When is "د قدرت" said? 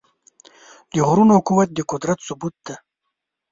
1.73-2.19